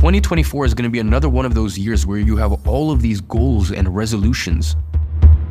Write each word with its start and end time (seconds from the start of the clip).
2024 0.00 0.64
is 0.64 0.72
going 0.72 0.84
to 0.84 0.90
be 0.90 0.98
another 0.98 1.28
one 1.28 1.44
of 1.44 1.52
those 1.52 1.76
years 1.76 2.06
where 2.06 2.16
you 2.16 2.34
have 2.34 2.66
all 2.66 2.90
of 2.90 3.02
these 3.02 3.20
goals 3.20 3.70
and 3.70 3.94
resolutions. 3.94 4.74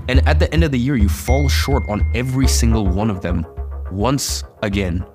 And 0.07 0.27
at 0.27 0.39
the 0.39 0.51
end 0.51 0.63
of 0.63 0.71
the 0.71 0.79
year, 0.79 0.95
you 0.95 1.07
fall 1.07 1.47
short 1.47 1.83
on 1.87 2.03
every 2.15 2.47
single 2.47 2.87
one 2.87 3.11
of 3.11 3.21
them 3.21 3.45
once 3.91 4.43
again. 4.63 5.05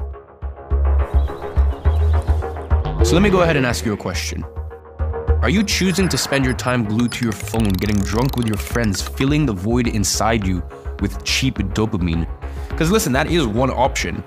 So 3.03 3.13
let 3.13 3.23
me 3.23 3.29
go 3.29 3.43
ahead 3.43 3.57
and 3.57 3.67
ask 3.67 3.85
you 3.85 3.93
a 3.93 3.97
question. 3.97 4.45
Are 5.43 5.51
you 5.51 5.65
choosing 5.65 6.09
to 6.11 6.17
spend 6.17 6.45
your 6.45 6.55
time 6.55 6.85
glued 6.85 7.11
to 7.15 7.25
your 7.25 7.33
phone, 7.33 7.71
getting 7.71 7.97
drunk 7.97 8.37
with 8.37 8.47
your 8.47 8.57
friends, 8.57 9.03
filling 9.03 9.47
the 9.47 9.53
void 9.53 9.89
inside 9.89 10.47
you 10.47 10.63
with 11.01 11.25
cheap 11.25 11.57
dopamine? 11.57 12.29
Because 12.69 12.93
listen, 12.93 13.13
that 13.15 13.33
is 13.33 13.49
one 13.49 13.71
option. 13.71 14.23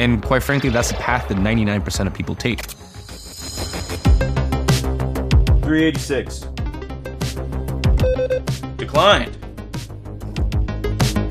And 0.00 0.20
quite 0.20 0.42
frankly, 0.42 0.70
that's 0.70 0.88
the 0.88 0.98
path 0.98 1.28
that 1.28 1.36
99% 1.36 2.08
of 2.08 2.12
people 2.12 2.34
take. 2.34 2.64
386. 5.68 6.40
Declined. 8.78 9.38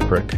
Brick. 0.07 0.29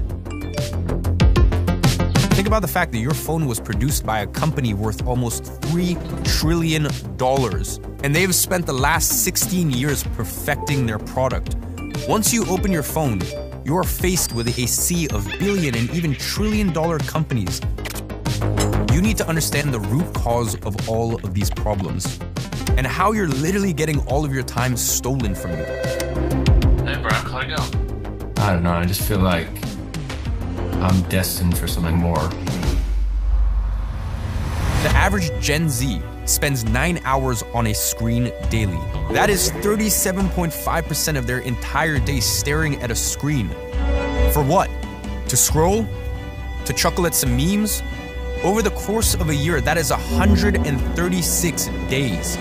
Think 2.31 2.47
about 2.47 2.61
the 2.61 2.69
fact 2.71 2.93
that 2.93 2.99
your 2.99 3.13
phone 3.13 3.45
was 3.45 3.59
produced 3.59 4.05
by 4.05 4.21
a 4.21 4.27
company 4.27 4.73
worth 4.73 5.05
almost 5.05 5.43
$3 5.43 5.97
trillion, 6.39 6.85
and 8.05 8.15
they've 8.15 8.33
spent 8.33 8.65
the 8.65 8.71
last 8.71 9.25
16 9.25 9.69
years 9.69 10.05
perfecting 10.15 10.85
their 10.85 10.99
product. 10.99 11.57
Once 12.07 12.33
you 12.33 12.45
open 12.45 12.71
your 12.71 12.83
phone, 12.83 13.21
you 13.65 13.75
are 13.75 13.83
faced 13.83 14.31
with 14.31 14.47
a 14.57 14.65
sea 14.65 15.09
of 15.09 15.27
billion 15.39 15.75
and 15.75 15.89
even 15.89 16.15
trillion 16.15 16.71
dollar 16.71 16.99
companies. 16.99 17.59
You 18.93 19.01
need 19.01 19.17
to 19.17 19.27
understand 19.27 19.73
the 19.73 19.81
root 19.81 20.13
cause 20.13 20.55
of 20.61 20.87
all 20.87 21.15
of 21.15 21.33
these 21.33 21.49
problems 21.49 22.17
and 22.77 22.85
how 22.85 23.11
you're 23.11 23.27
literally 23.27 23.73
getting 23.73 23.99
all 24.07 24.25
of 24.25 24.33
your 24.33 24.43
time 24.43 24.77
stolen 24.77 25.35
from 25.35 25.51
you. 25.51 25.57
Hey, 26.85 26.97
Brian, 27.01 27.25
how'd 27.25 27.43
it 27.43 27.55
go? 27.55 27.63
I 28.41 28.53
don't 28.53 28.63
know. 28.63 28.71
I 28.71 28.85
just 28.85 29.01
feel 29.01 29.19
like 29.19 29.47
I'm 30.81 31.01
destined 31.09 31.57
for 31.57 31.67
something 31.67 31.95
more. 31.95 32.29
The 34.83 34.89
average 34.95 35.29
Gen 35.41 35.69
Z 35.69 36.01
spends 36.25 36.63
nine 36.63 37.01
hours 37.03 37.43
on 37.53 37.67
a 37.67 37.73
screen 37.73 38.31
daily. 38.49 38.77
That 39.11 39.29
is 39.29 39.51
37.5% 39.51 41.17
of 41.17 41.27
their 41.27 41.39
entire 41.39 41.99
day 41.99 42.21
staring 42.21 42.81
at 42.81 42.91
a 42.91 42.95
screen. 42.95 43.49
For 44.31 44.43
what? 44.43 44.69
To 45.27 45.35
scroll? 45.35 45.85
To 46.65 46.73
chuckle 46.73 47.05
at 47.07 47.15
some 47.15 47.35
memes? 47.35 47.83
Over 48.41 48.61
the 48.61 48.71
course 48.71 49.15
of 49.15 49.27
a 49.27 49.35
year, 49.35 49.59
that 49.59 49.77
is 49.77 49.91
136 49.91 51.65
days. 51.89 52.37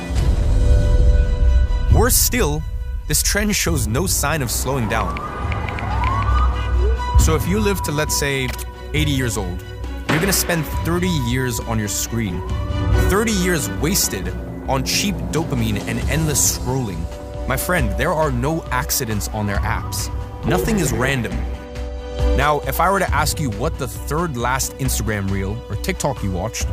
Worse 1.93 2.15
still, 2.15 2.63
this 3.09 3.21
trend 3.21 3.57
shows 3.57 3.89
no 3.89 4.07
sign 4.07 4.41
of 4.41 4.49
slowing 4.49 4.89
down. 4.89 5.17
So 7.19 7.35
if 7.35 7.49
you 7.49 7.59
live 7.59 7.83
to, 7.83 7.91
let's 7.91 8.17
say, 8.17 8.49
80 8.95 9.11
years 9.11 9.37
old, 9.37 9.65
you're 10.09 10.21
gonna 10.21 10.33
spend 10.33 10.65
30 10.87 11.09
years 11.09 11.59
on 11.59 11.81
your 11.81 11.89
screen. 11.89 12.47
30 13.11 13.33
years 13.33 13.69
wasted 13.81 14.29
on 14.69 14.85
cheap 14.85 15.17
dopamine 15.33 15.81
and 15.89 15.99
endless 16.11 16.59
scrolling. 16.59 17.01
My 17.49 17.57
friend, 17.57 17.91
there 17.99 18.13
are 18.13 18.31
no 18.31 18.63
accidents 18.71 19.27
on 19.29 19.49
their 19.49 19.59
apps. 19.59 20.15
Nothing 20.47 20.79
is 20.79 20.93
random. 20.93 21.37
Now, 22.39 22.61
if 22.61 22.79
I 22.79 22.89
were 22.89 23.01
to 23.01 23.11
ask 23.13 23.41
you 23.41 23.51
what 23.51 23.81
the 23.81 23.89
third 23.89 24.37
last 24.37 24.73
Instagram 24.79 25.29
reel 25.29 25.61
or 25.69 25.75
TikTok 25.75 26.23
you 26.23 26.31
watched, 26.31 26.69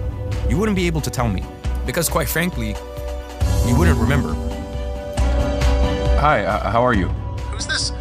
you 0.47 0.59
wouldn't 0.59 0.75
be 0.75 0.85
able 0.85 1.01
to 1.01 1.09
tell 1.09 1.27
me. 1.27 1.43
Because 1.87 2.07
quite 2.07 2.29
frankly, 2.29 2.75
you 3.65 3.75
wouldn't 3.75 3.97
remember. 3.97 4.35
Hi, 6.21 6.45
uh, 6.45 6.69
how 6.69 6.85
are 6.85 6.93
you? 6.93 7.07
Who's 7.49 7.65
this? 7.65 7.91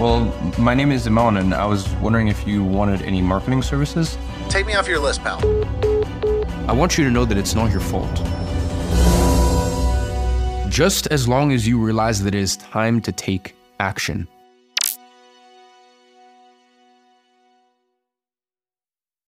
Well, 0.00 0.24
my 0.58 0.72
name 0.72 0.90
is 0.90 1.06
Imon, 1.06 1.38
and 1.38 1.52
I 1.52 1.66
was 1.66 1.86
wondering 1.96 2.28
if 2.28 2.46
you 2.46 2.64
wanted 2.64 3.02
any 3.02 3.20
marketing 3.20 3.60
services. 3.60 4.16
Take 4.48 4.64
me 4.64 4.72
off 4.72 4.88
your 4.88 4.98
list, 4.98 5.20
pal. 5.22 5.40
I 6.66 6.72
want 6.72 6.96
you 6.96 7.04
to 7.04 7.10
know 7.10 7.26
that 7.26 7.36
it's 7.36 7.54
not 7.54 7.70
your 7.70 7.80
fault. 7.80 8.14
Just 10.70 11.06
as 11.08 11.28
long 11.28 11.52
as 11.52 11.68
you 11.68 11.78
realize 11.78 12.22
that 12.22 12.34
it 12.34 12.40
is 12.40 12.56
time 12.56 13.02
to 13.02 13.12
take 13.12 13.54
action. 13.78 14.26